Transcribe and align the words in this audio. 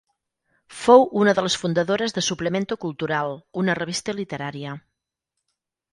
Fou 0.83 1.03
una 1.23 1.35
de 1.39 1.43
les 1.47 1.57
fundadores 1.65 2.15
de 2.17 2.23
"Suplemento 2.29 2.79
Cultural", 2.85 3.37
una 3.65 3.79
revista 3.81 4.17
literària. 4.23 4.73